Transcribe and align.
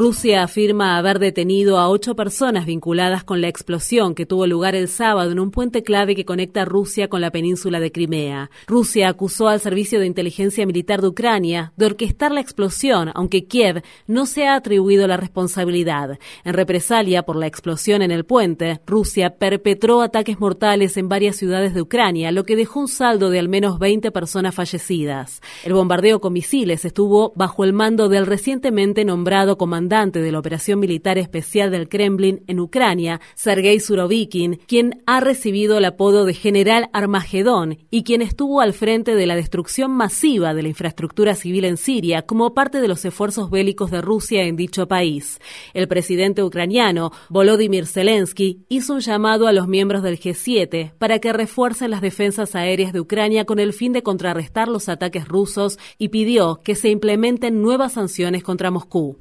Rusia 0.00 0.42
afirma 0.42 0.96
haber 0.96 1.18
detenido 1.18 1.76
a 1.76 1.90
ocho 1.90 2.16
personas 2.16 2.64
vinculadas 2.64 3.22
con 3.22 3.42
la 3.42 3.48
explosión 3.48 4.14
que 4.14 4.24
tuvo 4.24 4.46
lugar 4.46 4.74
el 4.74 4.88
sábado 4.88 5.30
en 5.30 5.38
un 5.38 5.50
puente 5.50 5.82
clave 5.82 6.16
que 6.16 6.24
conecta 6.24 6.64
Rusia 6.64 7.08
con 7.08 7.20
la 7.20 7.30
península 7.30 7.80
de 7.80 7.92
Crimea. 7.92 8.50
Rusia 8.66 9.10
acusó 9.10 9.48
al 9.48 9.60
Servicio 9.60 10.00
de 10.00 10.06
Inteligencia 10.06 10.64
Militar 10.64 11.02
de 11.02 11.08
Ucrania 11.08 11.74
de 11.76 11.84
orquestar 11.84 12.32
la 12.32 12.40
explosión, 12.40 13.10
aunque 13.14 13.44
Kiev 13.44 13.82
no 14.06 14.24
se 14.24 14.46
ha 14.46 14.54
atribuido 14.54 15.06
la 15.06 15.18
responsabilidad. 15.18 16.18
En 16.44 16.54
represalia 16.54 17.24
por 17.24 17.36
la 17.36 17.46
explosión 17.46 18.00
en 18.00 18.10
el 18.10 18.24
puente, 18.24 18.80
Rusia 18.86 19.36
perpetró 19.36 20.00
ataques 20.00 20.40
mortales 20.40 20.96
en 20.96 21.10
varias 21.10 21.36
ciudades 21.36 21.74
de 21.74 21.82
Ucrania, 21.82 22.32
lo 22.32 22.44
que 22.44 22.56
dejó 22.56 22.80
un 22.80 22.88
saldo 22.88 23.28
de 23.28 23.38
al 23.38 23.50
menos 23.50 23.78
20 23.78 24.10
personas 24.12 24.54
fallecidas. 24.54 25.42
El 25.62 25.74
bombardeo 25.74 26.22
con 26.22 26.32
misiles 26.32 26.86
estuvo 26.86 27.34
bajo 27.36 27.64
el 27.64 27.74
mando 27.74 28.08
del 28.08 28.24
recientemente 28.24 29.04
nombrado 29.04 29.58
comandante 29.58 29.89
comandante 29.90 30.22
de 30.22 30.30
la 30.30 30.38
operación 30.38 30.78
militar 30.78 31.18
especial 31.18 31.72
del 31.72 31.88
Kremlin 31.88 32.44
en 32.46 32.60
Ucrania, 32.60 33.20
Sergei 33.34 33.80
Surovikin, 33.80 34.60
quien 34.68 35.02
ha 35.04 35.18
recibido 35.18 35.78
el 35.78 35.84
apodo 35.84 36.26
de 36.26 36.32
General 36.32 36.88
Armagedón 36.92 37.78
y 37.90 38.04
quien 38.04 38.22
estuvo 38.22 38.60
al 38.60 38.72
frente 38.72 39.16
de 39.16 39.26
la 39.26 39.34
destrucción 39.34 39.90
masiva 39.90 40.54
de 40.54 40.62
la 40.62 40.68
infraestructura 40.68 41.34
civil 41.34 41.64
en 41.64 41.76
Siria 41.76 42.22
como 42.22 42.54
parte 42.54 42.80
de 42.80 42.86
los 42.86 43.04
esfuerzos 43.04 43.50
bélicos 43.50 43.90
de 43.90 44.00
Rusia 44.00 44.44
en 44.44 44.54
dicho 44.54 44.86
país. 44.86 45.40
El 45.74 45.88
presidente 45.88 46.44
ucraniano, 46.44 47.10
Volodymyr 47.28 47.88
Zelensky, 47.88 48.64
hizo 48.68 48.94
un 48.94 49.00
llamado 49.00 49.48
a 49.48 49.52
los 49.52 49.66
miembros 49.66 50.04
del 50.04 50.20
G7 50.20 50.92
para 50.98 51.18
que 51.18 51.32
refuercen 51.32 51.90
las 51.90 52.00
defensas 52.00 52.54
aéreas 52.54 52.92
de 52.92 53.00
Ucrania 53.00 53.44
con 53.44 53.58
el 53.58 53.72
fin 53.72 53.92
de 53.92 54.04
contrarrestar 54.04 54.68
los 54.68 54.88
ataques 54.88 55.26
rusos 55.26 55.80
y 55.98 56.10
pidió 56.10 56.60
que 56.62 56.76
se 56.76 56.90
implementen 56.90 57.60
nuevas 57.60 57.94
sanciones 57.94 58.44
contra 58.44 58.70
Moscú. 58.70 59.16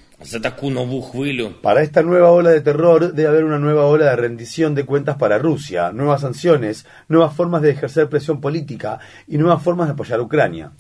Para 1.62 1.82
esta 1.82 2.04
nueva 2.04 2.32
ola 2.32 2.50
de 2.50 2.60
terror 2.60 3.14
debe 3.14 3.30
haber 3.30 3.46
una 3.46 3.58
nueva 3.58 3.86
ola 3.86 4.10
de 4.10 4.16
rendición 4.18 4.76
de 4.76 4.84
cuentas 4.84 5.16
para 5.16 5.38
Rusia, 5.38 5.94
nuevas 5.94 6.22
sanciones, 6.22 6.86
nuevas 7.08 7.34
formas 7.34 7.62
de 7.62 7.72
ejercer 7.72 8.10
presión 8.10 8.42
política 8.42 9.00
y 9.30 9.38
nuevas 9.38 9.64
formas 9.64 9.88
de 9.88 9.94
apoyar 9.94 10.20
a 10.20 10.24
Ucrania. 10.24 10.72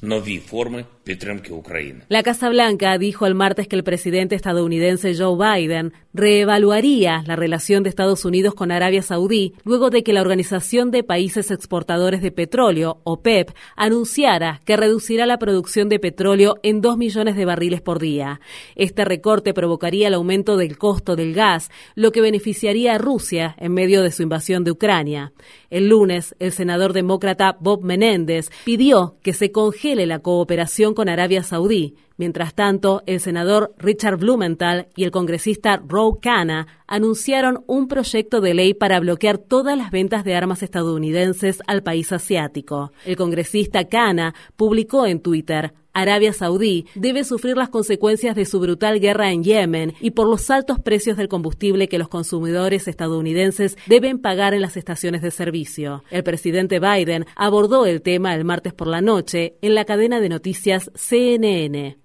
La 2.09 2.21
Casa 2.21 2.49
Blanca 2.49 2.97
dijo 2.97 3.25
el 3.25 3.33
martes 3.33 3.69
que 3.69 3.77
el 3.77 3.83
presidente 3.85 4.35
estadounidense 4.35 5.15
Joe 5.15 5.37
Biden 5.37 5.93
reevaluaría 6.13 7.23
la 7.25 7.35
relación 7.35 7.83
de 7.83 7.89
Estados 7.89 8.25
Unidos 8.25 8.53
con 8.55 8.71
Arabia 8.71 9.01
Saudí 9.01 9.53
luego 9.63 9.89
de 9.89 10.03
que 10.03 10.11
la 10.11 10.21
Organización 10.21 10.91
de 10.91 11.03
Países 11.03 11.49
Exportadores 11.49 12.21
de 12.21 12.31
Petróleo, 12.31 12.99
OPEP, 13.05 13.51
anunciara 13.75 14.59
que 14.65 14.75
reducirá 14.75 15.25
la 15.25 15.39
producción 15.39 15.87
de 15.87 15.99
petróleo 15.99 16.57
en 16.61 16.81
2 16.81 16.97
millones 16.97 17.35
de 17.35 17.45
barriles 17.45 17.81
por 17.81 17.99
día. 17.99 18.41
Este 18.75 19.05
corte 19.29 19.53
provocaría 19.53 20.07
el 20.07 20.15
aumento 20.15 20.57
del 20.57 20.79
costo 20.79 21.15
del 21.15 21.35
gas, 21.35 21.69
lo 21.93 22.11
que 22.11 22.19
beneficiaría 22.19 22.95
a 22.95 22.97
Rusia 22.97 23.55
en 23.59 23.75
medio 23.75 24.01
de 24.01 24.09
su 24.09 24.23
invasión 24.23 24.63
de 24.63 24.71
Ucrania. 24.71 25.33
El 25.69 25.87
lunes, 25.87 26.35
el 26.39 26.51
senador 26.51 26.93
demócrata 26.93 27.55
Bob 27.59 27.83
Menéndez 27.83 28.49
pidió 28.65 29.17
que 29.21 29.33
se 29.33 29.51
congele 29.51 30.07
la 30.07 30.17
cooperación 30.17 30.95
con 30.95 31.09
Arabia 31.09 31.43
Saudí. 31.43 31.93
Mientras 32.17 32.55
tanto, 32.55 33.03
el 33.05 33.19
senador 33.19 33.75
Richard 33.77 34.17
Blumenthal 34.17 34.87
y 34.95 35.03
el 35.03 35.11
congresista 35.11 35.79
Roe 35.87 36.17
Khanna 36.19 36.65
anunciaron 36.87 37.63
un 37.67 37.87
proyecto 37.87 38.41
de 38.41 38.55
ley 38.55 38.73
para 38.73 38.99
bloquear 38.99 39.37
todas 39.37 39.77
las 39.77 39.91
ventas 39.91 40.23
de 40.23 40.33
armas 40.33 40.63
estadounidenses 40.63 41.61
al 41.67 41.83
país 41.83 42.11
asiático. 42.11 42.93
El 43.05 43.15
congresista 43.15 43.87
Khanna 43.87 44.33
publicó 44.57 45.05
en 45.05 45.21
Twitter 45.21 45.71
Arabia 46.01 46.33
Saudí 46.33 46.85
debe 46.95 47.23
sufrir 47.23 47.57
las 47.57 47.69
consecuencias 47.69 48.35
de 48.35 48.45
su 48.45 48.59
brutal 48.59 48.99
guerra 48.99 49.31
en 49.31 49.43
Yemen 49.43 49.93
y 49.99 50.11
por 50.11 50.27
los 50.27 50.49
altos 50.49 50.79
precios 50.79 51.17
del 51.17 51.27
combustible 51.27 51.87
que 51.87 51.97
los 51.97 52.09
consumidores 52.09 52.87
estadounidenses 52.87 53.77
deben 53.87 54.19
pagar 54.19 54.53
en 54.53 54.61
las 54.61 54.77
estaciones 54.77 55.21
de 55.21 55.31
servicio. 55.31 56.03
El 56.09 56.23
presidente 56.23 56.79
Biden 56.79 57.25
abordó 57.35 57.85
el 57.85 58.01
tema 58.01 58.35
el 58.35 58.45
martes 58.45 58.73
por 58.73 58.87
la 58.87 59.01
noche 59.01 59.55
en 59.61 59.75
la 59.75 59.85
cadena 59.85 60.19
de 60.19 60.29
noticias 60.29 60.91
CNN. 60.95 61.97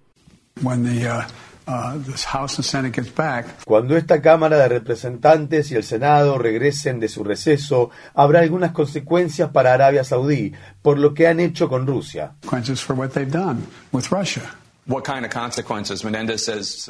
Cuando 3.65 3.97
esta 3.97 4.21
Cámara 4.21 4.57
de 4.57 4.67
Representantes 4.67 5.71
y 5.71 5.75
el 5.75 5.83
Senado 5.83 6.37
regresen 6.37 6.99
de 6.99 7.07
su 7.07 7.23
receso, 7.23 7.89
habrá 8.13 8.41
algunas 8.41 8.71
consecuencias 8.71 9.49
para 9.49 9.73
Arabia 9.73 10.03
Saudí 10.03 10.53
por 10.81 10.99
lo 10.99 11.13
que 11.13 11.27
han 11.27 11.39
hecho 11.39 11.67
con 11.67 11.87
Rusia. 11.87 12.33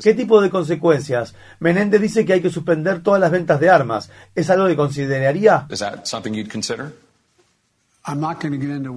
¿Qué 0.04 0.14
tipo 0.14 0.42
de 0.42 0.50
consecuencias? 0.50 1.34
Menéndez 1.60 2.02
dice 2.02 2.26
que 2.26 2.34
hay 2.34 2.42
que 2.42 2.50
suspender 2.50 3.02
todas 3.02 3.22
las 3.22 3.32
ventas 3.32 3.60
de 3.60 3.70
armas. 3.70 4.10
¿Es 4.36 4.50
algo 4.50 4.68
que 4.68 4.76
consideraría? 4.76 5.66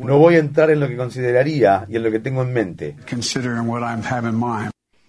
No 0.09 0.19
voy 0.19 0.35
a 0.35 0.39
entrar 0.39 0.71
en 0.71 0.81
lo 0.81 0.89
que 0.89 0.97
consideraría 0.97 1.87
y 1.89 1.97
en 1.97 2.03
lo 2.03 2.11
que 2.11 2.19
tengo 2.19 2.43
en 2.43 2.53
mente. 2.53 2.97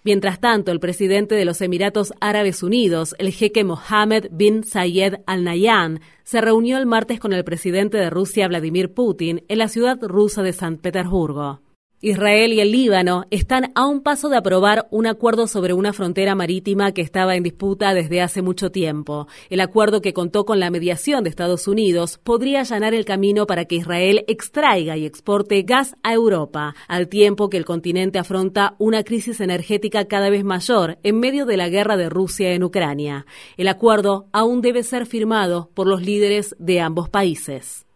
Mientras 0.03 0.39
tanto, 0.39 0.71
el 0.71 0.79
presidente 0.79 1.35
de 1.35 1.45
los 1.45 1.61
Emiratos 1.61 2.13
Árabes 2.21 2.63
Unidos, 2.63 3.15
el 3.19 3.31
jeque 3.31 3.63
Mohammed 3.63 4.27
bin 4.31 4.63
Zayed 4.63 5.15
Al 5.25 5.43
Nahyan, 5.43 5.99
se 6.23 6.39
reunió 6.39 6.77
el 6.77 6.85
martes 6.85 7.19
con 7.19 7.33
el 7.33 7.43
presidente 7.43 7.97
de 7.97 8.09
Rusia, 8.09 8.47
Vladimir 8.47 8.93
Putin, 8.93 9.43
en 9.47 9.57
la 9.57 9.67
ciudad 9.67 9.97
rusa 10.01 10.41
de 10.41 10.53
San 10.53 10.77
Petersburgo. 10.77 11.61
Israel 12.01 12.53
y 12.53 12.61
el 12.61 12.71
Líbano 12.71 13.25
están 13.29 13.73
a 13.75 13.85
un 13.85 14.01
paso 14.01 14.29
de 14.29 14.37
aprobar 14.37 14.87
un 14.89 15.05
acuerdo 15.05 15.47
sobre 15.47 15.73
una 15.73 15.91
frontera 15.91 16.33
marítima 16.33 16.93
que 16.93 17.01
estaba 17.01 17.35
en 17.35 17.43
disputa 17.43 17.93
desde 17.93 18.21
hace 18.21 18.41
mucho 18.41 18.71
tiempo. 18.71 19.27
El 19.49 19.59
acuerdo 19.59 19.99
que 19.99 20.13
contó 20.13 20.45
con 20.45 20.61
la 20.61 20.69
mediación 20.69 21.25
de 21.25 21.29
Estados 21.29 21.67
Unidos 21.67 22.17
podría 22.17 22.61
allanar 22.61 22.93
el 22.93 23.03
camino 23.03 23.45
para 23.47 23.65
que 23.65 23.75
Israel 23.75 24.23
extraiga 24.29 24.95
y 24.95 25.05
exporte 25.05 25.61
gas 25.63 25.97
a 26.01 26.13
Europa, 26.13 26.73
al 26.87 27.09
tiempo 27.09 27.49
que 27.49 27.57
el 27.57 27.65
continente 27.65 28.17
afronta 28.17 28.75
una 28.77 29.03
crisis 29.03 29.41
energética 29.41 30.05
cada 30.05 30.29
vez 30.29 30.45
mayor 30.45 30.99
en 31.03 31.19
medio 31.19 31.45
de 31.45 31.57
la 31.57 31.67
guerra 31.67 31.97
de 31.97 32.07
Rusia 32.07 32.53
en 32.53 32.63
Ucrania. 32.63 33.25
El 33.57 33.67
acuerdo 33.67 34.27
aún 34.31 34.61
debe 34.61 34.83
ser 34.83 35.05
firmado 35.05 35.69
por 35.73 35.85
los 35.85 36.01
líderes 36.01 36.55
de 36.59 36.79
ambos 36.79 37.09
países. 37.09 37.88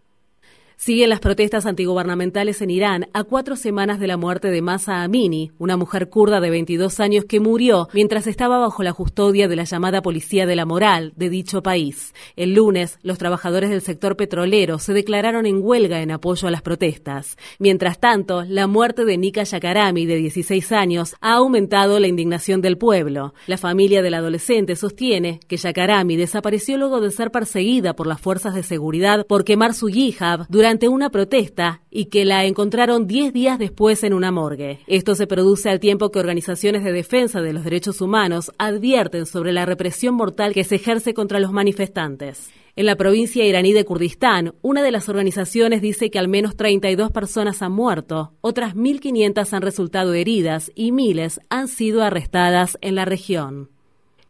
Siguen 0.75 1.09
las 1.09 1.19
protestas 1.19 1.66
antigubernamentales 1.66 2.61
en 2.61 2.69
Irán 2.69 3.07
a 3.13 3.23
cuatro 3.23 3.56
semanas 3.56 4.00
de 4.00 4.07
la 4.07 4.17
muerte 4.17 4.50
de 4.50 4.61
Masa 4.61 5.03
Amini, 5.03 5.51
una 5.59 5.78
mujer 5.78 6.09
kurda 6.09 6.41
de 6.41 6.50
22 6.50 7.00
años 7.00 7.25
que 7.25 7.39
murió 7.39 7.88
mientras 7.94 8.28
estaba 8.28 8.57
bajo 8.57 8.83
la 8.83 8.94
custodia 8.94 9.47
de 9.47 9.56
la 9.56 9.63
llamada 9.63 10.01
Policía 10.01 10.45
de 10.45 10.56
la 10.56 10.65
Moral 10.65 11.13
de 11.15 11.30
dicho 11.30 11.62
país. 11.62 12.13
El 12.36 12.56
lunes, 12.56 13.00
los 13.03 13.18
trabajadores 13.18 13.69
del 13.69 13.81
sector 13.81 14.18
petrolero 14.18 14.80
se 14.80 14.94
declararon 14.94 15.45
en 15.45 15.59
huelga 15.62 16.01
en 16.01 16.12
apoyo 16.12 16.47
a 16.47 16.51
las 16.51 16.63
protestas. 16.63 17.38
Mientras 17.59 18.00
tanto, 18.00 18.44
la 18.44 18.68
muerte 18.68 19.06
de 19.06 19.18
Nika 19.18 19.44
Yakarami, 19.44 20.06
de 20.06 20.15
16 20.15 20.71
años, 20.71 21.15
ha 21.21 21.36
aumentado 21.36 22.00
la 22.00 22.07
indignación 22.07 22.62
del 22.62 22.77
pueblo. 22.77 23.33
La 23.47 23.57
familia 23.57 24.01
del 24.01 24.15
adolescente 24.15 24.75
sostiene 24.75 25.39
que 25.47 25.57
Yakarami 25.57 26.18
desapareció 26.18 26.77
luego 26.77 27.00
de 27.00 27.12
ser 27.12 27.31
perseguida 27.31 27.95
por 27.95 28.07
las 28.07 28.19
fuerzas 28.19 28.56
de 28.56 28.63
seguridad 28.63 29.25
por 29.27 29.45
quemar 29.45 29.74
su 29.74 29.89
hijab 29.89 30.45
durante 30.50 30.62
durante 30.63 30.88
una 30.88 31.10
protesta 31.10 31.81
y 31.92 32.06
que 32.06 32.24
la 32.24 32.45
encontraron 32.45 33.06
10 33.06 33.33
días 33.33 33.60
después 33.60 34.01
en 34.06 34.13
una 34.13 34.31
morgue. 34.31 34.80
Esto 34.88 35.13
se 35.13 35.27
produce 35.27 35.69
al 35.69 35.81
tiempo 35.81 36.10
que 36.10 36.19
organizaciones 36.19 36.86
de 36.86 36.94
defensa 36.94 37.42
de 37.42 37.51
los 37.51 37.65
derechos 37.65 38.00
humanos 38.00 38.50
advierten 38.57 39.25
sobre 39.25 39.51
la 39.51 39.65
represión 39.65 40.15
mortal 40.15 40.54
que 40.54 40.63
se 40.63 40.75
ejerce 40.75 41.13
contra 41.13 41.42
los 41.42 41.51
manifestantes. 41.51 42.50
En 42.77 42.86
la 42.86 42.95
provincia 42.95 43.44
iraní 43.44 43.74
de 43.74 43.83
Kurdistán, 43.83 44.54
una 44.62 44.83
de 44.83 44.92
las 44.92 45.10
organizaciones 45.10 45.81
dice 45.81 46.10
que 46.10 46.18
al 46.18 46.30
menos 46.30 46.56
32 46.56 47.12
personas 47.12 47.62
han 47.62 47.74
muerto, 47.74 48.31
otras 48.39 48.74
1.500 48.74 49.51
han 49.51 49.63
resultado 49.63 50.13
heridas 50.13 50.71
y 50.75 50.94
miles 50.94 51.42
han 51.50 51.68
sido 51.68 52.04
arrestadas 52.04 52.77
en 52.80 52.95
la 52.95 53.04
región. 53.04 53.72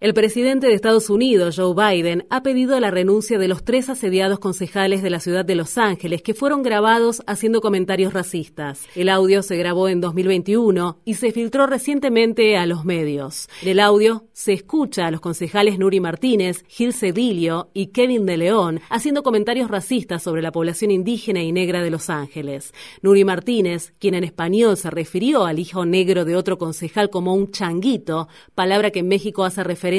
El 0.04 0.14
presidente 0.14 0.68
de 0.68 0.74
Estados 0.74 1.10
Unidos, 1.10 1.56
Joe 1.56 1.74
Biden, 1.74 2.26
ha 2.30 2.44
pedido 2.44 2.78
la 2.82 2.92
renuncia 2.92 3.40
de 3.40 3.48
los 3.48 3.64
tres 3.64 3.88
asediados 3.88 4.38
concejales 4.38 5.02
de 5.02 5.10
la 5.10 5.22
ciudad 5.22 5.46
de 5.46 5.56
Los 5.56 5.78
Ángeles 5.78 6.22
que 6.22 6.34
fueron 6.34 6.62
grabados 6.62 7.24
haciendo 7.26 7.62
comentarios 7.62 8.12
racistas. 8.12 8.82
El 8.96 9.08
audio 9.08 9.42
se 9.44 9.56
grabó 9.56 9.88
en 9.88 10.02
2021 10.02 11.00
y 11.06 11.14
se 11.14 11.32
filtró 11.32 11.68
recientemente 11.68 12.58
a 12.58 12.66
los 12.66 12.84
medios. 12.84 13.48
En 13.62 13.70
el 13.70 13.80
audio 13.80 14.26
se 14.34 14.52
escucha 14.52 15.08
a 15.08 15.12
los 15.12 15.22
concejales 15.22 15.80
Nuri 15.80 16.02
Martínez, 16.02 16.66
Gil 16.68 16.92
Cedilio 16.92 17.70
y 17.74 17.94
Kevin 17.94 18.26
de 18.26 18.36
León 18.36 18.82
haciendo 18.90 19.24
comentarios 19.24 19.72
racistas 19.72 20.22
sobre 20.22 20.42
la 20.42 20.52
población 20.52 20.92
indígena 20.92 21.42
y 21.42 21.54
negra 21.54 21.82
de 21.82 21.92
Los 21.92 22.10
Ángeles. 22.10 22.74
Nuri 23.04 23.24
Martínez, 23.24 23.94
quien 24.00 24.16
en 24.16 24.26
español 24.26 24.76
se 24.76 24.90
refirió 24.90 25.46
al 25.46 25.60
hijo 25.60 25.86
negro 25.86 26.26
de 26.26 26.36
otro 26.36 26.58
concejal 26.58 27.10
como 27.10 27.34
un 27.34 27.52
changuito, 27.52 28.28
palabra 28.54 28.92
que 28.92 29.00
en 29.00 29.08
México 29.08 29.46
hace 29.46 29.64
referencia 29.64 29.93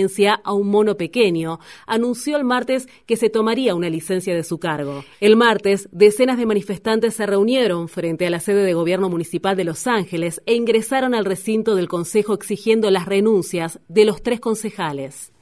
a 0.44 0.52
un 0.52 0.69
mono 0.69 0.96
pequeño, 0.96 1.61
anunció 1.87 2.37
el 2.37 2.44
martes 2.44 2.88
que 3.06 3.17
se 3.17 3.31
tomaría 3.31 3.75
una 3.75 3.88
licencia 3.88 4.35
de 4.35 4.43
su 4.43 4.58
cargo. 4.58 5.05
El 5.20 5.37
martes, 5.37 5.88
decenas 5.93 6.37
de 6.38 6.46
manifestantes 6.46 7.14
se 7.14 7.26
reunieron 7.26 7.88
frente 7.88 8.26
a 8.26 8.31
la 8.31 8.41
sede 8.41 8.64
de 8.64 8.75
gobierno 8.75 9.08
municipal 9.08 9.56
de 9.56 9.64
Los 9.64 9.87
Ángeles 9.87 10.43
e 10.46 10.55
ingresaron 10.55 11.14
al 11.14 11.25
recinto 11.25 11.75
del 11.75 11.88
Consejo 11.88 12.35
exigiendo 12.35 12.91
las 12.91 13.06
renuncias 13.06 13.81
de 13.88 14.05
los 14.05 14.23
tres 14.23 14.41
concejales. 14.41 15.32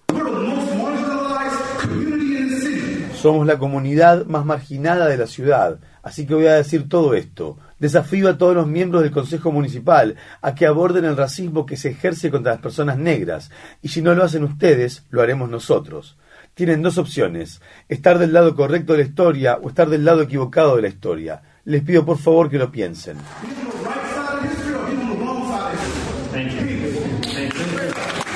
Somos 3.14 3.46
la 3.46 3.58
comunidad 3.58 4.26
más 4.26 4.44
marginada 4.44 5.06
de 5.06 5.16
la 5.16 5.26
ciudad, 5.26 5.78
así 6.02 6.26
que 6.26 6.34
voy 6.34 6.46
a 6.46 6.54
decir 6.54 6.88
todo 6.88 7.14
esto. 7.14 7.58
Desafío 7.78 8.28
a 8.28 8.38
todos 8.38 8.54
los 8.54 8.66
miembros 8.66 9.02
del 9.02 9.10
Consejo 9.10 9.50
Municipal 9.50 10.16
a 10.40 10.54
que 10.54 10.66
aborden 10.66 11.04
el 11.04 11.16
racismo 11.16 11.66
que 11.66 11.76
se 11.76 11.90
ejerce 11.90 12.30
contra 12.30 12.52
las 12.52 12.60
personas 12.60 12.98
negras, 12.98 13.50
y 13.80 13.88
si 13.88 14.02
no 14.02 14.14
lo 14.14 14.24
hacen 14.24 14.44
ustedes, 14.44 15.04
lo 15.10 15.22
haremos 15.22 15.50
nosotros. 15.50 16.16
Tienen 16.54 16.82
dos 16.82 16.98
opciones, 16.98 17.62
estar 17.88 18.18
del 18.18 18.32
lado 18.32 18.54
correcto 18.54 18.92
de 18.92 18.98
la 18.98 19.08
historia 19.08 19.58
o 19.62 19.68
estar 19.68 19.88
del 19.88 20.04
lado 20.04 20.22
equivocado 20.22 20.76
de 20.76 20.82
la 20.82 20.88
historia. 20.88 21.42
Les 21.64 21.82
pido 21.82 22.04
por 22.04 22.18
favor 22.18 22.50
que 22.50 22.58
lo 22.58 22.70
piensen. 22.70 23.16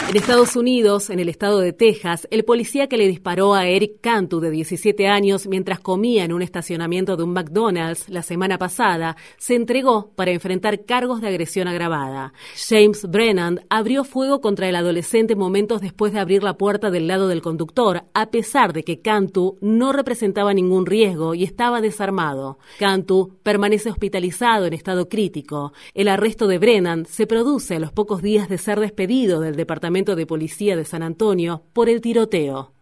En 0.08 0.17
Estados 0.17 0.55
Unidos, 0.55 1.11
en 1.11 1.19
el 1.19 1.29
estado 1.29 1.58
de 1.58 1.73
Texas, 1.73 2.29
el 2.31 2.44
policía 2.44 2.87
que 2.87 2.97
le 2.97 3.08
disparó 3.08 3.55
a 3.55 3.67
Eric 3.67 4.00
Cantu, 4.00 4.38
de 4.38 4.53
17 4.53 5.08
años, 5.08 5.49
mientras 5.49 5.81
comía 5.81 6.23
en 6.23 6.32
un 6.32 6.43
estacionamiento 6.43 7.17
de 7.17 7.25
un 7.25 7.32
McDonald's 7.32 8.08
la 8.08 8.23
semana 8.23 8.56
pasada, 8.56 9.17
se 9.37 9.56
entregó 9.56 10.12
para 10.14 10.31
enfrentar 10.31 10.85
cargos 10.85 11.20
de 11.20 11.26
agresión 11.26 11.67
agravada. 11.67 12.32
James 12.69 13.05
Brennan 13.11 13.62
abrió 13.69 14.05
fuego 14.05 14.41
contra 14.41 14.69
el 14.69 14.76
adolescente 14.76 15.35
momentos 15.35 15.81
después 15.81 16.12
de 16.12 16.20
abrir 16.20 16.44
la 16.44 16.56
puerta 16.56 16.93
del 16.93 17.09
lado 17.09 17.26
del 17.26 17.43
conductor, 17.43 18.05
a 18.14 18.31
pesar 18.31 18.73
de 18.73 18.85
que 18.85 19.00
Cantu 19.00 19.59
no 19.61 19.93
representaba 19.93 20.55
ningún 20.55 20.87
riesgo 20.87 21.35
y 21.35 21.43
estaba 21.43 21.81
desarmado. 21.81 22.59
Cantu 22.79 23.38
permanece 23.43 23.91
hospitalizado 23.91 24.67
en 24.67 24.73
estado 24.73 25.09
crítico. 25.09 25.73
El 25.94 26.06
arresto 26.06 26.47
de 26.47 26.59
Brennan 26.59 27.06
se 27.06 27.26
produce 27.26 27.75
a 27.75 27.81
los 27.81 27.91
pocos 27.91 28.23
días 28.23 28.49
de 28.49 28.59
ser 28.59 28.79
despedido 28.79 29.41
del 29.41 29.56
departamento 29.56 29.95
de 30.04 30.26
Policía 30.26 30.76
de 30.76 30.84
San 30.84 31.02
Antonio 31.02 31.64
por 31.72 31.88
el 31.88 32.02
tiroteo. 32.02 32.75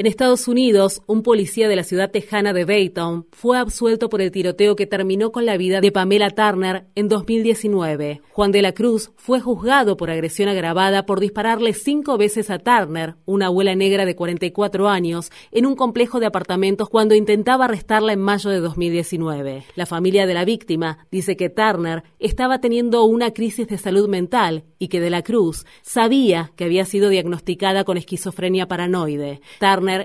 En 0.00 0.06
Estados 0.06 0.46
Unidos, 0.46 1.02
un 1.08 1.24
policía 1.24 1.68
de 1.68 1.74
la 1.74 1.82
ciudad 1.82 2.12
tejana 2.12 2.52
de 2.52 2.64
Baytown 2.64 3.26
fue 3.32 3.58
absuelto 3.58 4.08
por 4.08 4.20
el 4.20 4.30
tiroteo 4.30 4.76
que 4.76 4.86
terminó 4.86 5.32
con 5.32 5.44
la 5.44 5.56
vida 5.56 5.80
de 5.80 5.90
Pamela 5.90 6.30
Turner 6.30 6.84
en 6.94 7.08
2019. 7.08 8.22
Juan 8.30 8.52
de 8.52 8.62
la 8.62 8.70
Cruz 8.70 9.10
fue 9.16 9.40
juzgado 9.40 9.96
por 9.96 10.08
agresión 10.12 10.48
agravada 10.48 11.04
por 11.04 11.18
dispararle 11.18 11.72
cinco 11.72 12.16
veces 12.16 12.48
a 12.48 12.60
Turner, 12.60 13.16
una 13.24 13.46
abuela 13.46 13.74
negra 13.74 14.06
de 14.06 14.14
44 14.14 14.88
años, 14.88 15.32
en 15.50 15.66
un 15.66 15.74
complejo 15.74 16.20
de 16.20 16.26
apartamentos 16.26 16.88
cuando 16.88 17.16
intentaba 17.16 17.64
arrestarla 17.64 18.12
en 18.12 18.20
mayo 18.20 18.50
de 18.50 18.60
2019. 18.60 19.64
La 19.74 19.86
familia 19.86 20.28
de 20.28 20.34
la 20.34 20.44
víctima 20.44 21.08
dice 21.10 21.36
que 21.36 21.50
Turner 21.50 22.04
estaba 22.20 22.60
teniendo 22.60 23.02
una 23.02 23.32
crisis 23.32 23.66
de 23.66 23.78
salud 23.78 24.08
mental 24.08 24.62
y 24.78 24.86
que 24.86 25.00
de 25.00 25.10
la 25.10 25.22
Cruz 25.22 25.66
sabía 25.82 26.52
que 26.54 26.62
había 26.62 26.84
sido 26.84 27.08
diagnosticada 27.08 27.82
con 27.82 27.96
esquizofrenia 27.96 28.68
paranoide. 28.68 29.40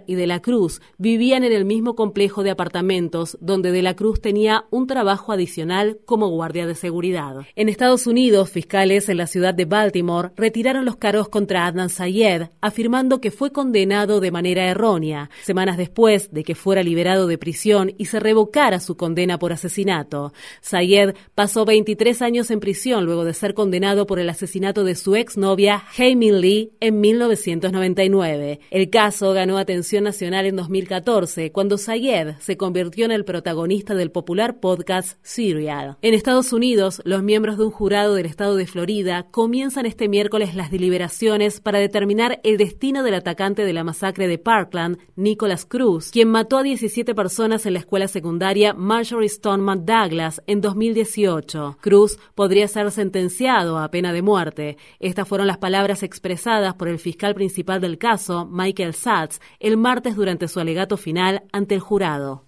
Y 0.07 0.15
De 0.15 0.27
la 0.27 0.41
Cruz 0.41 0.81
vivían 0.97 1.43
en 1.43 1.51
el 1.51 1.65
mismo 1.65 1.95
complejo 1.95 2.43
de 2.43 2.51
apartamentos 2.51 3.37
donde 3.41 3.71
De 3.71 3.81
la 3.81 3.95
Cruz 3.95 4.21
tenía 4.21 4.65
un 4.69 4.87
trabajo 4.87 5.31
adicional 5.31 5.99
como 6.05 6.29
guardia 6.29 6.65
de 6.65 6.75
seguridad. 6.75 7.45
En 7.55 7.67
Estados 7.67 8.07
Unidos, 8.07 8.49
fiscales 8.49 9.09
en 9.09 9.17
la 9.17 9.27
ciudad 9.27 9.53
de 9.53 9.65
Baltimore 9.65 10.29
retiraron 10.37 10.85
los 10.85 10.95
cargos 10.95 11.27
contra 11.27 11.67
Adnan 11.67 11.89
Sayed, 11.89 12.43
afirmando 12.61 13.19
que 13.19 13.31
fue 13.31 13.51
condenado 13.51 14.21
de 14.21 14.31
manera 14.31 14.65
errónea, 14.65 15.29
semanas 15.43 15.77
después 15.77 16.31
de 16.31 16.43
que 16.43 16.55
fuera 16.55 16.83
liberado 16.83 17.27
de 17.27 17.37
prisión 17.37 17.93
y 17.97 18.05
se 18.05 18.19
revocara 18.19 18.79
su 18.79 18.95
condena 18.95 19.37
por 19.37 19.51
asesinato. 19.51 20.33
Sayed 20.61 21.15
pasó 21.35 21.65
23 21.65 22.21
años 22.21 22.51
en 22.51 22.59
prisión 22.59 23.05
luego 23.05 23.25
de 23.25 23.33
ser 23.33 23.53
condenado 23.53 24.07
por 24.07 24.19
el 24.19 24.29
asesinato 24.29 24.83
de 24.83 24.95
su 24.95 25.15
exnovia, 25.15 25.83
Min 26.15 26.39
Lee, 26.39 26.71
en 26.79 27.01
1999. 27.01 28.59
El 28.69 28.89
caso 28.89 29.33
ganó 29.33 29.57
atención 29.57 29.72
nacional 29.73 30.45
en 30.45 30.55
2014, 30.55 31.51
cuando 31.51 31.77
Sayed 31.77 32.35
se 32.39 32.57
convirtió 32.57 33.05
en 33.05 33.11
el 33.11 33.25
protagonista 33.25 33.95
del 33.95 34.11
popular 34.11 34.59
podcast 34.59 35.17
Serial. 35.23 35.97
En 36.01 36.13
Estados 36.13 36.53
Unidos, 36.53 37.01
los 37.05 37.23
miembros 37.23 37.57
de 37.57 37.65
un 37.65 37.71
jurado 37.71 38.13
del 38.13 38.27
estado 38.27 38.55
de 38.55 38.67
Florida 38.67 39.25
comienzan 39.31 39.87
este 39.87 40.07
miércoles 40.07 40.53
las 40.53 40.69
deliberaciones 40.69 41.59
para 41.59 41.79
determinar 41.79 42.39
el 42.43 42.57
destino 42.57 43.01
del 43.01 43.15
atacante 43.15 43.65
de 43.65 43.73
la 43.73 43.83
masacre 43.83 44.27
de 44.27 44.37
Parkland, 44.37 44.99
Nicholas 45.15 45.65
Cruz, 45.65 46.11
quien 46.11 46.29
mató 46.29 46.59
a 46.59 46.63
17 46.63 47.15
personas 47.15 47.65
en 47.65 47.73
la 47.73 47.79
escuela 47.79 48.07
secundaria 48.07 48.73
Marjorie 48.73 49.29
Stoneman 49.29 49.85
Douglas 49.85 50.41
en 50.45 50.61
2018. 50.61 51.77
Cruz 51.81 52.19
podría 52.35 52.67
ser 52.67 52.91
sentenciado 52.91 53.79
a 53.79 53.89
pena 53.89 54.13
de 54.13 54.21
muerte. 54.21 54.77
Estas 54.99 55.27
fueron 55.27 55.47
las 55.47 55.57
palabras 55.57 56.03
expresadas 56.03 56.75
por 56.75 56.87
el 56.87 56.99
fiscal 56.99 57.33
principal 57.33 57.81
del 57.81 57.97
caso, 57.97 58.45
Michael 58.45 58.93
Satz, 58.93 59.39
el 59.63 59.77
martes 59.77 60.15
durante 60.17 60.49
su 60.49 60.59
alegato 60.59 60.97
final 60.97 61.43
ante 61.53 61.73
el 61.73 61.79
jurado. 61.79 62.43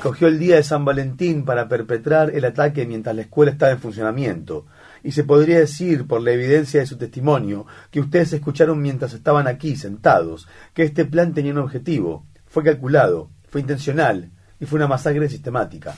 Cogió 0.00 0.28
el 0.28 0.38
día 0.38 0.54
de 0.54 0.62
San 0.62 0.84
Valentín 0.84 1.44
para 1.44 1.68
perpetrar 1.68 2.30
el 2.30 2.44
ataque 2.44 2.86
mientras 2.86 3.16
la 3.16 3.22
escuela 3.22 3.50
estaba 3.50 3.72
en 3.72 3.80
funcionamiento. 3.80 4.66
Y 5.02 5.10
se 5.10 5.24
podría 5.24 5.58
decir, 5.58 6.06
por 6.06 6.22
la 6.22 6.30
evidencia 6.30 6.78
de 6.78 6.86
su 6.86 6.96
testimonio, 6.96 7.66
que 7.90 7.98
ustedes 7.98 8.32
escucharon 8.32 8.80
mientras 8.80 9.14
estaban 9.14 9.48
aquí, 9.48 9.74
sentados, 9.74 10.46
que 10.74 10.84
este 10.84 11.04
plan 11.04 11.34
tenía 11.34 11.50
un 11.50 11.58
objetivo. 11.58 12.24
Fue 12.46 12.62
calculado, 12.62 13.30
fue 13.48 13.62
intencional 13.62 14.30
y 14.60 14.66
fue 14.66 14.76
una 14.76 14.86
masacre 14.86 15.28
sistemática. 15.28 15.96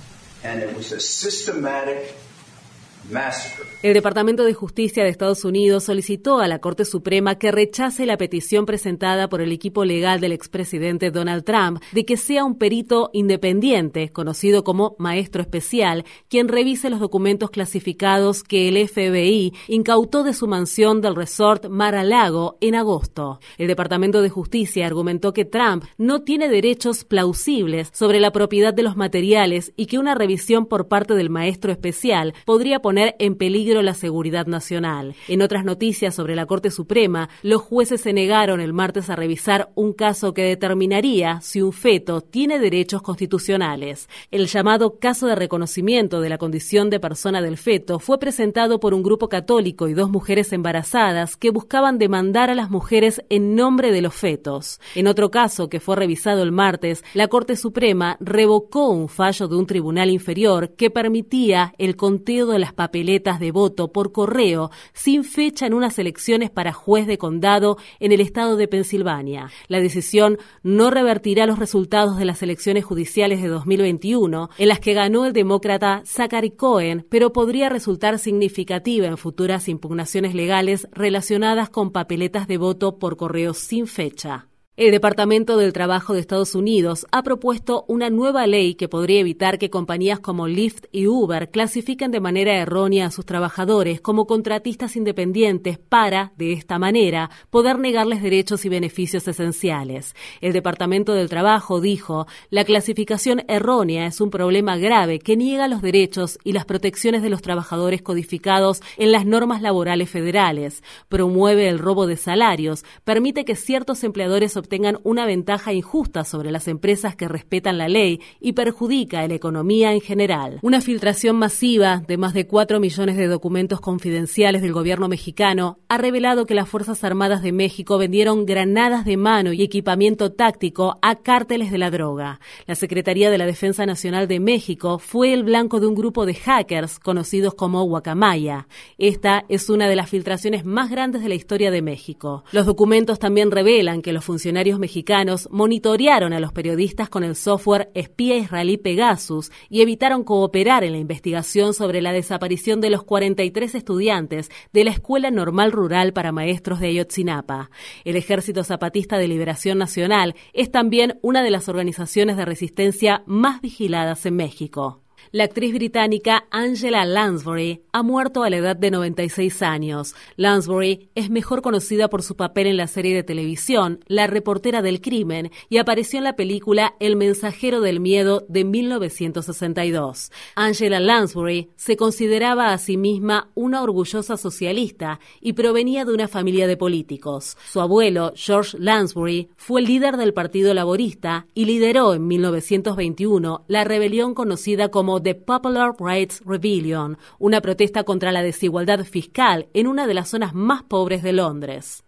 El 3.83 3.93
Departamento 3.93 4.45
de 4.45 4.55
Justicia 4.55 5.05
de 5.05 5.11
Estados 5.11 5.45
Unidos 5.45 5.85
solicitó 5.85 6.41
a 6.41 6.49
la 6.49 6.61
Corte 6.61 6.87
Suprema 6.87 7.35
que 7.35 7.53
rechace 7.53 8.07
la 8.07 8.17
petición 8.17 8.65
presentada 8.65 9.29
por 9.29 9.43
el 9.43 9.53
equipo 9.53 9.85
legal 9.85 10.21
del 10.21 10.33
expresidente 10.33 11.11
Donald 11.11 11.45
Trump 11.45 11.83
de 11.93 12.07
que 12.07 12.17
sea 12.17 12.45
un 12.45 12.57
perito 12.57 13.11
independiente, 13.13 14.09
conocido 14.11 14.65
como 14.65 14.97
maestro 14.99 15.43
especial, 15.43 16.05
quien 16.29 16.49
revise 16.49 16.89
los 16.89 16.99
documentos 16.99 17.51
clasificados 17.51 18.43
que 18.43 18.69
el 18.69 18.89
FBI 18.89 19.53
incautó 19.69 20.23
de 20.23 20.33
su 20.33 20.47
mansión 20.47 21.03
del 21.03 21.15
resort 21.15 21.69
Mar-a-Lago 21.69 22.57
en 22.63 22.75
agosto. 22.75 23.39
El 23.59 23.69
Departamento 23.69 24.23
de 24.23 24.31
Justicia 24.31 24.87
argumentó 24.87 25.35
que 25.35 25.45
Trump 25.45 25.85
no 25.99 26.23
tiene 26.23 26.49
derechos 26.49 27.05
plausibles 27.05 27.91
sobre 27.93 28.19
la 28.19 28.33
propiedad 28.33 28.73
de 28.73 28.83
los 28.83 28.97
materiales 28.97 29.75
y 29.77 29.87
que 29.87 29.99
una 29.99 30.15
revisión 30.15 30.65
por 30.65 30.89
parte 30.89 31.15
del 31.15 31.29
maestro 31.29 31.71
especial 31.71 32.33
podría 32.47 32.81
poner 32.81 32.94
en 32.97 33.37
peligro 33.37 33.83
la 33.83 33.95
seguridad 33.95 34.47
nacional. 34.47 35.15
En 35.29 35.43
otras 35.43 35.65
noticias 35.65 36.15
sobre 36.15 36.35
la 36.35 36.47
Corte 36.47 36.71
Suprema, 36.71 37.29
los 37.43 37.63
jueces 37.63 38.01
se 38.01 38.13
negaron 38.13 38.61
el 38.61 38.73
martes 38.73 39.11
a 39.11 39.17
revisar 39.17 39.71
un 39.75 39.93
caso 39.93 40.35
que 40.35 40.43
determinaría 40.43 41.41
si 41.41 41.63
un 41.63 41.73
feto 41.73 42.21
tiene 42.21 42.59
derechos 42.59 43.03
constitucionales. 43.03 44.09
El 44.31 44.47
llamado 44.47 44.99
caso 44.99 45.27
de 45.27 45.35
reconocimiento 45.35 46.21
de 46.21 46.29
la 46.29 46.39
condición 46.39 46.91
de 46.91 47.01
persona 47.01 47.43
del 47.43 47.57
feto 47.57 47.99
fue 47.99 48.19
presentado 48.19 48.81
por 48.81 48.95
un 48.95 49.03
grupo 49.03 49.29
católico 49.29 49.89
y 49.89 49.95
dos 49.95 50.11
mujeres 50.11 50.53
embarazadas 50.53 51.37
que 51.37 51.51
buscaban 51.51 51.99
demandar 51.99 52.51
a 52.51 52.55
las 52.55 52.71
mujeres 52.71 53.23
en 53.29 53.55
nombre 53.55 53.93
de 53.93 54.03
los 54.03 54.15
fetos. 54.15 54.81
En 54.95 55.07
otro 55.07 55.31
caso 55.31 55.69
que 55.69 55.81
fue 55.81 55.97
revisado 55.97 56.43
el 56.43 56.53
martes, 56.53 57.05
la 57.15 57.29
Corte 57.29 57.57
Suprema 57.57 58.17
revocó 58.21 58.89
un 58.89 59.09
fallo 59.09 59.49
de 59.49 59.57
un 59.57 59.67
tribunal 59.67 60.11
inferior 60.11 60.75
que 60.77 60.91
permitía 60.91 61.75
el 61.79 61.97
conteo 61.97 62.47
de 62.47 62.59
las 62.59 62.73
papeletas 62.85 63.41
de 63.41 63.51
voto 63.51 63.93
por 63.93 64.13
correo 64.13 64.71
sin 64.93 65.25
fecha 65.25 65.65
en 65.65 65.73
unas 65.73 65.99
elecciones 65.99 66.51
para 66.51 66.75
juez 66.75 67.07
de 67.07 67.17
condado 67.17 67.79
en 67.99 68.13
el 68.13 68.21
estado 68.21 68.59
de 68.59 68.69
Pensilvania. 68.69 69.51
La 69.69 69.81
decisión 69.81 70.37
no 70.63 70.91
revertirá 70.91 71.47
los 71.47 71.59
resultados 71.59 72.19
de 72.19 72.27
las 72.27 72.43
elecciones 72.43 72.85
judiciales 72.85 73.41
de 73.41 73.49
2021, 73.49 74.51
en 74.59 74.69
las 74.69 74.81
que 74.81 74.93
ganó 74.93 75.25
el 75.25 75.33
demócrata 75.33 76.03
Zachary 76.05 76.51
Cohen, 76.51 77.07
pero 77.09 77.33
podría 77.33 77.71
resultar 77.71 78.19
significativa 78.19 79.07
en 79.07 79.17
futuras 79.17 79.67
impugnaciones 79.71 80.35
legales 80.35 80.87
relacionadas 80.93 81.71
con 81.71 81.91
papeletas 81.91 82.47
de 82.49 82.59
voto 82.59 82.99
por 82.99 83.17
correo 83.17 83.55
sin 83.55 83.87
fecha. 83.87 84.49
El 84.77 84.91
Departamento 84.91 85.57
del 85.57 85.73
Trabajo 85.73 86.15
de 86.15 86.19
Estados 86.19 86.57
Unidos 86.57 87.07
ha 87.13 87.23
propuesto 87.23 87.85
una 87.87 88.11
nueva 88.11 88.45
ley 88.49 88.75
que 88.75 88.89
podría 88.89 89.21
evitar 89.21 89.57
que 89.57 89.71
compañías 89.71 90.19
como 90.19 90.49
Lyft 90.49 90.87
y 90.91 91.07
Uber 91.07 91.49
clasifiquen 91.49 92.11
de 92.11 92.19
manera 92.19 92.57
errónea 92.57 93.07
a 93.07 93.11
sus 93.13 93.25
trabajadores 93.25 94.01
como 94.01 94.27
contratistas 94.27 94.97
independientes 94.97 95.79
para, 95.79 96.33
de 96.39 96.55
esta 96.55 96.81
manera, 96.81 97.31
poder 97.51 97.79
negarles 97.79 98.21
derechos 98.21 98.65
y 98.65 98.69
beneficios 98.69 99.29
esenciales. 99.29 100.17
El 100.41 100.53
Departamento 100.53 101.15
del 101.15 101.29
Trabajo 101.29 101.81
dijo, 101.81 102.27
la 102.51 102.65
clasificación 102.65 103.45
errónea 103.47 104.07
es 104.07 104.21
un 104.21 104.31
problema 104.31 104.77
grave 104.77 105.21
que 105.21 105.37
niega 105.37 105.69
los 105.69 105.83
derechos 105.83 106.37
y 106.43 106.51
las 106.51 106.65
protecciones 106.65 107.23
de 107.23 107.31
los 107.31 107.43
trabajadores 107.43 108.03
codificados 108.03 108.83
en 108.97 109.13
las 109.13 109.25
normas 109.25 109.63
laborales 109.63 110.11
federales, 110.11 110.83
promueve 111.09 111.69
el 111.69 111.79
robo 111.79 112.09
de 112.09 112.17
salarios, 112.17 112.85
permite 113.05 113.45
que 113.45 113.55
ciertos 113.55 114.03
empleadores 114.03 114.57
obtengan 114.65 114.99
una 115.05 115.27
ventaja 115.27 115.73
injusta 115.73 116.25
sobre 116.25 116.51
las 116.51 116.69
empresas 116.69 117.15
que 117.17 117.29
respetan 117.29 117.79
la 117.79 117.89
ley 117.89 118.21
y 118.41 118.53
perjudica 118.53 119.27
la 119.29 119.35
economía 119.35 119.93
en 119.93 120.01
general. 120.01 120.59
Una 120.63 120.81
filtración 120.81 121.37
masiva 121.37 122.03
de 122.07 122.17
más 122.17 122.33
de 122.33 122.47
4 122.47 122.81
millones 122.81 123.17
de 123.17 123.27
documentos 123.27 123.81
confidenciales 123.81 124.63
del 124.63 124.73
gobierno 124.73 125.09
mexicano 125.09 125.79
ha 125.89 125.99
revelado 125.99 126.47
que 126.47 126.55
las 126.55 126.69
Fuerzas 126.69 127.05
Armadas 127.05 127.43
de 127.43 127.53
México 127.53 127.99
vendieron 127.99 128.47
granadas 128.47 129.05
de 129.05 129.17
mano 129.17 129.53
y 129.53 129.63
equipamiento 129.63 130.33
táctico 130.33 130.99
a 131.03 131.17
cárteles 131.17 131.71
de 131.71 131.79
la 131.79 131.91
droga. 131.91 132.41
La 132.67 132.75
Secretaría 132.75 133.31
de 133.31 133.39
la 133.39 133.47
Defensa 133.47 133.85
Nacional 133.85 134.27
de 134.29 134.41
México 134.41 134.99
fue 134.99 135.35
el 135.35 135.45
blanco 135.45 135.79
de 135.79 135.87
un 135.87 135.95
grupo 135.95 136.25
de 136.25 136.35
hackers 136.35 136.99
conocidos 136.99 137.55
como 137.55 137.85
Guacamaya. 137.85 138.67
Esta 138.97 139.45
es 139.49 139.69
una 139.69 139.89
de 139.89 139.97
las 139.97 140.09
filtraciones 140.09 140.65
más 140.65 140.91
grandes 140.91 141.23
de 141.23 141.29
la 141.29 141.35
historia 141.35 141.71
de 141.71 141.83
México. 141.83 142.45
Los 142.53 142.67
documentos 142.67 143.19
también 143.19 143.51
revelan 143.51 144.01
que 144.01 144.13
los 144.13 144.25
funcionarios 144.25 144.54
funcionarios 144.55 144.79
mexicanos 144.79 145.49
monitorearon 145.51 146.33
a 146.33 146.39
los 146.39 146.53
periodistas 146.53 147.09
con 147.09 147.25
el 147.25 147.35
software 147.35 147.91
espía 147.95 148.37
israelí 148.37 148.77
Pegasus 148.77 149.51
y 149.69 149.83
evitaron 149.83 150.23
cooperar 150.23 150.85
en 150.85 150.93
la 150.93 150.99
investigación 150.99 151.75
sobre 151.75 152.01
la 152.01 152.13
desaparición 152.13 152.81
de 152.81 152.91
los 152.91 153.03
43 153.03 153.75
estudiantes 153.75 154.53
de 154.73 154.85
la 154.85 154.93
Escuela 154.93 155.33
Normal 155.33 155.73
Rural 155.73 156.13
para 156.13 156.31
Maestros 156.31 156.79
de 156.79 156.87
Ayotzinapa. 156.87 157.69
El 158.05 158.15
Ejército 158.15 158.63
Zapatista 158.63 159.19
de 159.19 159.27
Liberación 159.27 159.77
Nacional 159.77 160.37
es 160.53 160.71
también 160.71 161.19
una 161.21 161.43
de 161.43 161.51
las 161.51 161.69
organizaciones 161.69 162.37
de 162.37 162.45
resistencia 162.45 163.25
más 163.27 163.61
vigiladas 163.61 164.25
en 164.25 164.37
México. 164.37 165.04
La 165.33 165.45
actriz 165.45 165.75
británica 165.75 166.47
Angela 166.51 167.05
Lansbury 167.05 167.83
ha 167.93 168.03
muerto 168.03 168.43
a 168.43 168.51
la 168.51 168.57
edad 168.57 168.77
de 168.77 168.91
96 168.91 169.63
años. 169.63 170.15
Lansbury 170.37 171.11
es 171.15 171.31
mejor 171.31 171.63
conocida 171.63 172.09
por 172.09 172.23
su 172.23 172.37
papel 172.37 172.67
en 172.67 172.77
la 172.77 172.87
serie 172.87 173.15
de 173.15 173.23
televisión 173.23 174.05
La 174.07 174.27
reportera 174.27 174.83
del 174.83 175.01
crimen 175.01 175.51
y 175.69 175.79
apareció 175.79 176.19
en 176.19 176.25
la 176.25 176.37
película 176.37 176.95
El 177.01 177.17
mensajero 177.17 177.81
del 177.81 178.01
miedo 178.01 178.45
de 178.49 178.65
1962. 178.65 180.31
Angela 180.55 181.01
Lansbury 181.01 181.71
se 181.77 181.97
consideraba 181.97 182.73
a 182.73 182.79
sí 182.79 182.97
misma 182.97 183.51
una 183.55 183.83
orgullosa 183.83 184.37
socialista 184.37 185.21
y 185.41 185.55
provenía 185.55 186.05
de 186.05 186.15
una 186.15 186.29
familia 186.29 186.67
de 186.67 186.77
políticos. 186.77 187.57
Su 187.71 187.81
abuelo, 187.81 188.33
George 188.37 188.77
Lansbury, 188.79 189.49
fue 189.57 189.81
el 189.81 189.87
líder 189.87 190.17
del 190.17 190.35
Partido 190.35 190.75
Laborista 190.75 191.47
y 191.55 191.65
lideró 191.65 192.15
en 192.15 192.27
1921 192.27 193.65
la 193.69 193.85
rebelión 193.85 194.35
conocida 194.35 194.91
como 194.91 195.14
The 195.23 195.35
Popular 195.35 195.93
Rights 195.99 196.43
Rebellion, 196.45 197.19
una 197.39 197.61
protesta 197.61 198.05
contra 198.05 198.33
la 198.33 198.43
desigualdad 198.43 199.05
fiscal 199.05 199.69
en 199.75 199.87
una 199.87 200.07
de 200.07 200.15
las 200.15 200.29
zonas 200.29 200.55
más 200.55 200.83
pobres 200.83 201.23
de 201.23 201.33
Londres. 201.33 202.05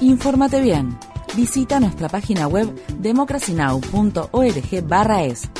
Infórmate 0.00 0.60
bien. 0.60 0.98
Visita 1.36 1.78
nuestra 1.80 2.08
página 2.08 2.48
web 2.48 2.68
democracynow.org/es. 2.98 5.50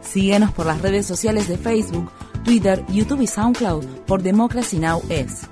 Síguenos 0.00 0.52
por 0.52 0.66
las 0.66 0.80
redes 0.80 1.06
sociales 1.06 1.48
de 1.48 1.58
Facebook, 1.58 2.10
Twitter, 2.44 2.84
YouTube 2.88 3.20
y 3.20 3.26
SoundCloud 3.26 3.84
por 4.06 4.22
Democracy 4.22 4.78
Now! 4.78 5.02
es. 5.08 5.48